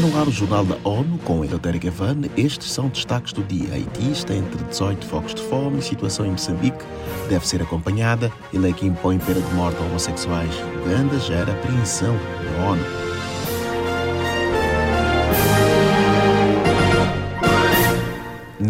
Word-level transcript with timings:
Está 0.00 0.12
no 0.12 0.18
ar 0.18 0.28
o 0.28 0.32
Jornal 0.32 0.64
da 0.64 0.78
ONU 0.82 1.18
com 1.26 1.44
Eleutério 1.44 1.78
Gavan. 1.78 2.22
Estes 2.34 2.72
são 2.72 2.88
destaques 2.88 3.34
do 3.34 3.42
dia. 3.42 3.74
Haiti 3.74 4.10
está 4.12 4.34
entre 4.34 4.64
18 4.64 5.04
focos 5.04 5.34
de 5.34 5.42
fome. 5.42 5.82
Situação 5.82 6.24
em 6.24 6.30
Moçambique 6.30 6.82
deve 7.28 7.46
ser 7.46 7.60
acompanhada. 7.60 8.32
E 8.50 8.56
lei 8.56 8.72
que 8.72 8.86
impõe 8.86 9.18
pena 9.18 9.42
de 9.42 9.54
morte 9.54 9.76
a 9.76 9.84
homossexuais. 9.84 10.54
Uganda 10.82 11.18
gera 11.18 11.52
apreensão 11.52 12.14
na 12.14 12.70
ONU. 12.70 13.09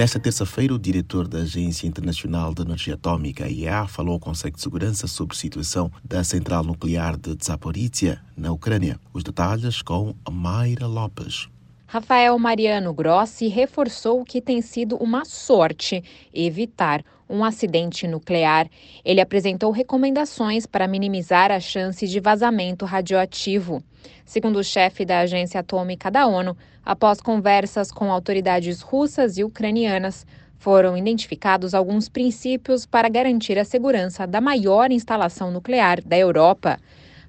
Nesta 0.01 0.19
terça-feira, 0.19 0.73
o 0.73 0.79
diretor 0.79 1.29
da 1.29 1.41
Agência 1.41 1.87
Internacional 1.87 2.55
de 2.55 2.63
Energia 2.63 2.95
Atômica, 2.95 3.47
IEA, 3.47 3.87
falou 3.87 4.15
ao 4.15 4.19
Conselho 4.19 4.55
de 4.55 4.63
Segurança 4.63 5.07
sobre 5.07 5.37
a 5.37 5.39
situação 5.39 5.93
da 6.03 6.25
central 6.25 6.65
nuclear 6.65 7.19
de 7.19 7.37
Zaporizhia, 7.45 8.19
na 8.35 8.51
Ucrânia. 8.51 8.99
Os 9.13 9.23
detalhes 9.23 9.83
com 9.83 10.15
Mayra 10.33 10.87
Lopes. 10.87 11.51
Rafael 11.93 12.39
Mariano 12.39 12.95
Grossi 12.95 13.49
reforçou 13.49 14.25
que 14.25 14.41
tem 14.41 14.63
sido 14.63 14.95
uma 14.99 15.25
sorte 15.25 16.05
evitar 16.33 17.03
um 17.29 17.43
acidente 17.43 18.07
nuclear. 18.07 18.69
Ele 19.05 19.21
apresentou 19.21 19.73
recomendações 19.73 20.67
para 20.67 20.87
minimizar 20.87 21.51
as 21.51 21.65
chances 21.65 22.09
de 22.09 22.21
vazamento 22.21 22.85
radioativo. 22.85 23.83
Segundo 24.25 24.61
o 24.61 24.63
chefe 24.63 25.05
da 25.05 25.19
Agência 25.19 25.59
Atômica 25.59 26.13
da 26.13 26.29
ONU, 26.29 26.57
após 26.87 27.21
conversas 27.21 27.91
com 27.91 28.13
autoridades 28.13 28.83
russas 28.83 29.37
e 29.37 29.43
ucranianas, 29.43 30.25
foram 30.59 30.97
identificados 30.97 31.75
alguns 31.75 32.09
princípios 32.09 32.87
para 32.87 33.09
garantir 33.09 33.59
a 33.59 33.65
segurança 33.65 34.29
da 34.29 34.41
maior 34.41 34.93
instalação 34.93 35.51
nuclear 35.51 36.01
da 36.03 36.17
Europa. 36.17 36.79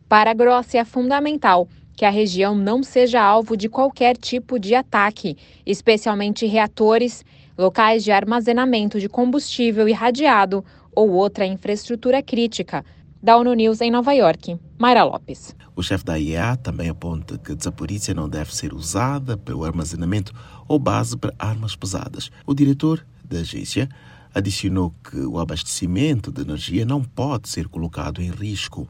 Para 0.08 0.36
Grossi, 0.36 0.78
é 0.78 0.86
fundamental 0.86 1.68
que 2.02 2.06
a 2.06 2.10
região 2.10 2.56
não 2.56 2.82
seja 2.82 3.22
alvo 3.22 3.56
de 3.56 3.70
qualquer 3.70 4.18
tipo 4.18 4.58
de 4.58 4.74
ataque, 4.74 5.38
especialmente 5.64 6.48
reatores, 6.48 7.24
locais 7.56 8.04
de 8.04 8.12
armazenamento 8.12 9.00
de 9.00 9.08
combustível 9.08 9.88
irradiado 9.88 10.66
ou 10.96 11.12
outra 11.12 11.46
infraestrutura 11.46 12.20
crítica. 12.24 12.84
Da 13.22 13.38
ONU 13.38 13.54
News 13.54 13.82
em 13.82 13.92
Nova 13.92 14.14
York, 14.14 14.58
Mayra 14.80 15.04
Lopes. 15.04 15.56
O 15.76 15.84
chefe 15.84 16.04
da 16.04 16.18
IEA 16.18 16.58
também 16.58 16.90
aponta 16.90 17.38
que 17.38 17.56
Zaporizhia 17.64 18.16
não 18.16 18.28
deve 18.28 18.52
ser 18.56 18.74
usada 18.74 19.38
para 19.38 19.56
o 19.56 19.64
armazenamento 19.64 20.34
ou 20.68 20.80
base 20.80 21.16
para 21.16 21.36
armas 21.38 21.76
pesadas. 21.76 22.32
O 22.48 22.56
diretor 22.56 23.06
da 23.24 23.42
agência 23.42 23.88
adicionou 24.34 24.92
que 25.08 25.20
o 25.20 25.38
abastecimento 25.38 26.32
de 26.32 26.42
energia 26.42 26.84
não 26.84 27.04
pode 27.04 27.48
ser 27.48 27.68
colocado 27.68 28.24
em 28.24 28.32
risco. 28.32 28.88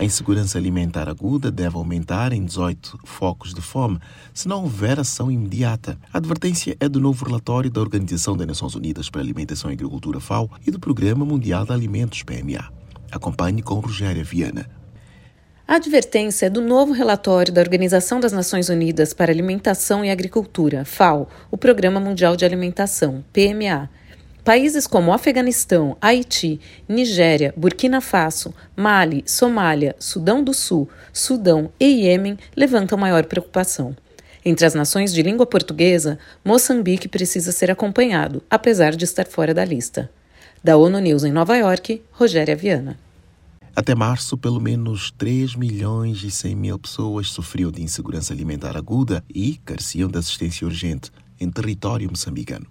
A 0.00 0.04
insegurança 0.04 0.56
alimentar 0.56 1.10
aguda 1.10 1.50
deve 1.50 1.76
aumentar 1.76 2.32
em 2.32 2.42
18 2.42 3.00
focos 3.04 3.52
de 3.52 3.60
fome 3.60 3.98
se 4.32 4.48
não 4.48 4.62
houver 4.62 4.98
ação 4.98 5.30
imediata. 5.30 5.98
A 6.10 6.16
advertência 6.16 6.74
é 6.80 6.88
do 6.88 6.98
novo 6.98 7.22
relatório 7.26 7.70
da 7.70 7.82
Organização 7.82 8.34
das 8.34 8.46
Nações 8.46 8.74
Unidas 8.74 9.10
para 9.10 9.20
a 9.20 9.24
Alimentação 9.24 9.70
e 9.70 9.74
Agricultura 9.74 10.18
FAO 10.18 10.50
e 10.66 10.70
do 10.70 10.80
Programa 10.80 11.26
Mundial 11.26 11.66
de 11.66 11.72
Alimentos 11.74 12.22
PMA. 12.22 12.72
Acompanhe 13.12 13.60
com 13.60 13.74
Rogéria 13.74 14.24
Viana. 14.24 14.70
A 15.68 15.74
advertência 15.74 16.46
é 16.46 16.50
do 16.50 16.62
novo 16.62 16.94
relatório 16.94 17.52
da 17.52 17.60
Organização 17.60 18.20
das 18.20 18.32
Nações 18.32 18.70
Unidas 18.70 19.12
para 19.12 19.30
Alimentação 19.30 20.02
e 20.02 20.10
Agricultura, 20.10 20.82
FAO, 20.86 21.28
o 21.50 21.58
Programa 21.58 22.00
Mundial 22.00 22.36
de 22.36 22.46
Alimentação, 22.46 23.22
PMA, 23.34 23.90
Países 24.44 24.86
como 24.86 25.12
Afeganistão, 25.12 25.96
Haiti, 26.00 26.60
Nigéria, 26.88 27.52
Burkina 27.56 28.00
Faso, 28.00 28.54
Mali, 28.74 29.22
Somália, 29.26 29.94
Sudão 29.98 30.42
do 30.42 30.54
Sul, 30.54 30.88
Sudão 31.12 31.70
e 31.78 32.04
Iêmen 32.04 32.38
levantam 32.56 32.98
maior 32.98 33.24
preocupação. 33.26 33.94
Entre 34.44 34.64
as 34.64 34.74
nações 34.74 35.12
de 35.12 35.22
língua 35.22 35.44
portuguesa, 35.44 36.18
Moçambique 36.42 37.06
precisa 37.06 37.52
ser 37.52 37.70
acompanhado, 37.70 38.42
apesar 38.48 38.96
de 38.96 39.04
estar 39.04 39.26
fora 39.26 39.52
da 39.52 39.64
lista. 39.64 40.10
Da 40.64 40.76
ONU 40.76 40.98
News 40.98 41.24
em 41.24 41.32
Nova 41.32 41.56
York, 41.56 42.02
Rogéria 42.10 42.56
Viana. 42.56 42.98
Até 43.76 43.94
março, 43.94 44.36
pelo 44.36 44.60
menos 44.60 45.10
3 45.12 45.54
milhões 45.54 46.24
e 46.24 46.30
100 46.30 46.56
mil 46.56 46.78
pessoas 46.78 47.28
sofriam 47.30 47.70
de 47.70 47.82
insegurança 47.82 48.32
alimentar 48.32 48.76
aguda 48.76 49.22
e 49.32 49.56
careciam 49.64 50.08
de 50.08 50.18
assistência 50.18 50.66
urgente 50.66 51.10
em 51.38 51.50
território 51.50 52.08
moçambicano. 52.10 52.66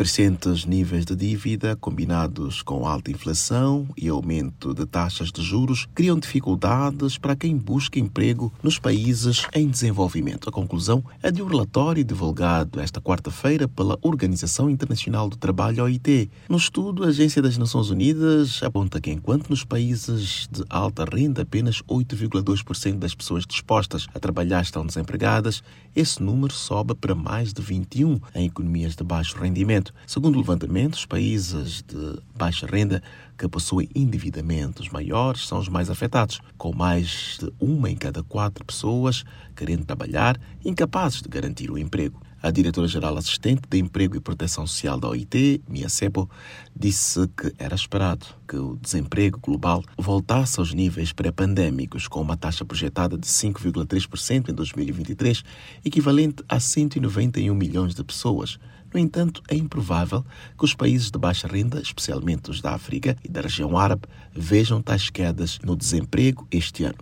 Crescentes 0.00 0.64
níveis 0.64 1.04
de 1.04 1.14
dívida, 1.14 1.76
combinados 1.76 2.62
com 2.62 2.86
alta 2.86 3.10
inflação 3.10 3.86
e 3.98 4.08
aumento 4.08 4.72
de 4.72 4.86
taxas 4.86 5.30
de 5.30 5.42
juros, 5.42 5.86
criam 5.94 6.18
dificuldades 6.18 7.18
para 7.18 7.36
quem 7.36 7.54
busca 7.54 7.98
emprego 7.98 8.50
nos 8.62 8.78
países 8.78 9.46
em 9.52 9.68
desenvolvimento. 9.68 10.48
A 10.48 10.52
conclusão 10.52 11.04
é 11.22 11.30
de 11.30 11.42
um 11.42 11.46
relatório 11.46 12.02
divulgado 12.02 12.80
esta 12.80 12.98
quarta-feira 12.98 13.68
pela 13.68 13.98
Organização 14.00 14.70
Internacional 14.70 15.28
do 15.28 15.36
Trabalho, 15.36 15.84
OIT. 15.84 16.30
No 16.48 16.56
estudo, 16.56 17.04
a 17.04 17.08
Agência 17.08 17.42
das 17.42 17.58
Nações 17.58 17.90
Unidas 17.90 18.62
aponta 18.62 19.02
que, 19.02 19.10
enquanto 19.10 19.50
nos 19.50 19.66
países 19.66 20.48
de 20.50 20.64
alta 20.70 21.04
renda 21.04 21.42
apenas 21.42 21.82
8,2% 21.82 22.94
das 22.96 23.14
pessoas 23.14 23.44
dispostas 23.44 24.06
a 24.14 24.18
trabalhar 24.18 24.62
estão 24.62 24.86
desempregadas, 24.86 25.62
esse 25.94 26.22
número 26.22 26.54
sobe 26.54 26.94
para 26.94 27.14
mais 27.14 27.52
de 27.52 27.60
21% 27.60 28.22
em 28.34 28.46
economias 28.46 28.96
de 28.96 29.04
baixo 29.04 29.36
rendimento. 29.36 29.89
Segundo 30.06 30.36
o 30.36 30.38
levantamento, 30.38 30.94
os 30.94 31.06
países 31.06 31.82
de 31.82 32.18
baixa 32.36 32.66
renda 32.66 33.02
que 33.36 33.48
possuem 33.48 33.88
endividamentos 33.94 34.88
maiores 34.88 35.46
são 35.46 35.58
os 35.58 35.68
mais 35.68 35.88
afetados, 35.88 36.40
com 36.58 36.74
mais 36.74 37.38
de 37.40 37.52
uma 37.58 37.90
em 37.90 37.96
cada 37.96 38.22
quatro 38.22 38.64
pessoas 38.64 39.24
querendo 39.56 39.84
trabalhar 39.84 40.40
incapazes 40.64 41.22
de 41.22 41.28
garantir 41.28 41.70
o 41.70 41.78
emprego. 41.78 42.20
A 42.42 42.50
diretora-geral 42.50 43.18
assistente 43.18 43.60
de 43.68 43.78
Emprego 43.78 44.16
e 44.16 44.20
Proteção 44.20 44.66
Social 44.66 44.98
da 44.98 45.08
OIT, 45.08 45.62
Mia 45.68 45.90
Sebo, 45.90 46.30
disse 46.74 47.28
que 47.36 47.52
era 47.58 47.74
esperado 47.74 48.24
que 48.48 48.56
o 48.56 48.78
desemprego 48.80 49.38
global 49.38 49.84
voltasse 49.98 50.58
aos 50.58 50.72
níveis 50.72 51.12
pré-pandêmicos, 51.12 52.08
com 52.08 52.22
uma 52.22 52.38
taxa 52.38 52.64
projetada 52.64 53.18
de 53.18 53.26
5,3% 53.26 54.48
em 54.48 54.54
2023, 54.54 55.44
equivalente 55.84 56.42
a 56.48 56.58
191 56.58 57.54
milhões 57.54 57.94
de 57.94 58.02
pessoas. 58.02 58.58
No 58.92 58.98
entanto, 58.98 59.42
é 59.48 59.54
improvável 59.54 60.24
que 60.58 60.64
os 60.64 60.74
países 60.74 61.10
de 61.10 61.18
baixa 61.18 61.46
renda, 61.46 61.80
especialmente 61.80 62.50
os 62.50 62.60
da 62.60 62.74
África 62.74 63.16
e 63.24 63.28
da 63.28 63.40
região 63.40 63.78
árabe, 63.78 64.02
vejam 64.34 64.82
tais 64.82 65.10
quedas 65.10 65.58
no 65.62 65.76
desemprego 65.76 66.46
este 66.50 66.84
ano. 66.84 66.98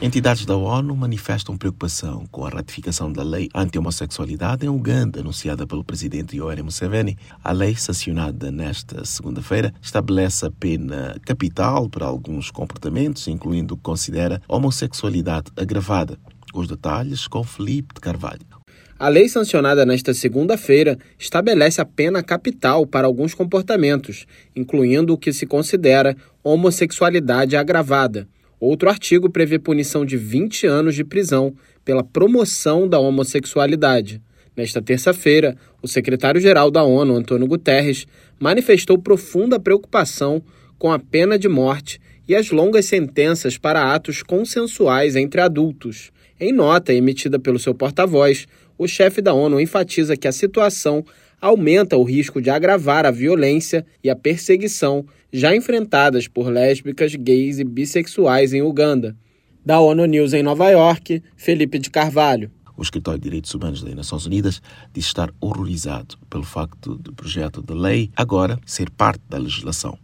Entidades 0.00 0.46
da 0.46 0.56
ONU 0.56 0.94
manifestam 0.94 1.56
preocupação 1.56 2.24
com 2.30 2.46
a 2.46 2.48
ratificação 2.48 3.12
da 3.12 3.24
lei 3.24 3.48
anti-homossexualidade 3.52 4.64
em 4.64 4.68
Uganda, 4.68 5.18
anunciada 5.18 5.66
pelo 5.66 5.82
presidente 5.82 6.36
Yoweri 6.36 6.62
Museveni. 6.62 7.18
A 7.42 7.50
lei, 7.50 7.74
sancionada 7.74 8.52
nesta 8.52 9.04
segunda-feira, 9.04 9.74
estabelece 9.82 10.46
a 10.46 10.52
pena 10.52 11.16
capital 11.24 11.88
para 11.88 12.06
alguns 12.06 12.48
comportamentos, 12.48 13.26
incluindo 13.26 13.74
o 13.74 13.76
que 13.76 13.82
considera 13.82 14.40
homossexualidade 14.46 15.50
agravada. 15.56 16.16
Os 16.54 16.68
detalhes 16.68 17.26
com 17.26 17.42
Felipe 17.42 17.94
de 17.94 18.00
Carvalho. 18.00 18.57
A 18.98 19.06
lei 19.08 19.28
sancionada 19.28 19.86
nesta 19.86 20.12
segunda-feira 20.12 20.98
estabelece 21.16 21.80
a 21.80 21.84
pena 21.84 22.20
capital 22.20 22.84
para 22.84 23.06
alguns 23.06 23.32
comportamentos, 23.32 24.26
incluindo 24.56 25.12
o 25.12 25.16
que 25.16 25.32
se 25.32 25.46
considera 25.46 26.16
homossexualidade 26.42 27.56
agravada. 27.56 28.26
Outro 28.58 28.88
artigo 28.88 29.30
prevê 29.30 29.56
punição 29.56 30.04
de 30.04 30.16
20 30.16 30.66
anos 30.66 30.96
de 30.96 31.04
prisão 31.04 31.54
pela 31.84 32.02
promoção 32.02 32.88
da 32.88 32.98
homossexualidade. 32.98 34.20
Nesta 34.56 34.82
terça-feira, 34.82 35.56
o 35.80 35.86
secretário-geral 35.86 36.68
da 36.68 36.82
ONU, 36.82 37.14
Antônio 37.14 37.46
Guterres, 37.46 38.04
manifestou 38.36 38.98
profunda 38.98 39.60
preocupação 39.60 40.42
com 40.76 40.90
a 40.90 40.98
pena 40.98 41.38
de 41.38 41.48
morte 41.48 42.00
e 42.26 42.34
as 42.34 42.50
longas 42.50 42.86
sentenças 42.86 43.56
para 43.56 43.94
atos 43.94 44.24
consensuais 44.24 45.14
entre 45.14 45.40
adultos. 45.40 46.10
Em 46.40 46.52
nota 46.52 46.92
emitida 46.92 47.38
pelo 47.38 47.58
seu 47.58 47.74
porta-voz, 47.74 48.46
o 48.78 48.86
chefe 48.86 49.20
da 49.20 49.34
ONU 49.34 49.60
enfatiza 49.60 50.16
que 50.16 50.28
a 50.28 50.32
situação 50.32 51.04
aumenta 51.40 51.96
o 51.96 52.04
risco 52.04 52.40
de 52.40 52.48
agravar 52.48 53.04
a 53.04 53.10
violência 53.10 53.84
e 54.02 54.08
a 54.08 54.16
perseguição 54.16 55.04
já 55.32 55.54
enfrentadas 55.54 56.26
por 56.26 56.48
lésbicas, 56.48 57.14
gays 57.14 57.58
e 57.58 57.64
bissexuais 57.64 58.54
em 58.54 58.62
Uganda. 58.62 59.16
Da 59.64 59.80
ONU 59.80 60.06
News 60.06 60.32
em 60.32 60.42
Nova 60.42 60.70
York, 60.70 61.22
Felipe 61.36 61.78
de 61.78 61.90
Carvalho. 61.90 62.50
O 62.76 62.82
Escritório 62.82 63.18
de 63.18 63.24
Direitos 63.24 63.52
Humanos 63.52 63.82
das 63.82 63.94
Nações 63.94 64.24
Unidas 64.24 64.62
diz 64.94 65.06
estar 65.06 65.30
horrorizado 65.40 66.16
pelo 66.30 66.44
facto 66.44 66.94
do 66.94 67.12
projeto 67.12 67.60
de 67.60 67.74
lei 67.74 68.10
agora 68.16 68.58
ser 68.64 68.88
parte 68.88 69.22
da 69.28 69.36
legislação. 69.36 69.98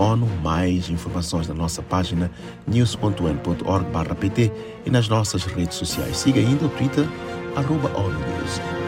ONU. 0.00 0.26
Mais 0.42 0.88
informações 0.88 1.46
na 1.46 1.54
nossa 1.54 1.82
página 1.82 2.30
news.un.org.pt 2.66 4.52
e 4.86 4.90
nas 4.90 5.08
nossas 5.08 5.44
redes 5.44 5.76
sociais. 5.76 6.16
Siga 6.16 6.40
ainda 6.40 6.64
o 6.64 6.68
Twitter, 6.70 7.06
arroba 7.54 7.88
ONU 7.96 8.18
News. 8.18 8.79